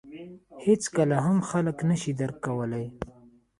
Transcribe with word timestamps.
•هېڅکله 0.65 1.15
هم 1.25 1.37
خلک 1.49 1.77
نهشي 1.89 2.13
درک 2.19 2.37
کولای. 2.45 2.85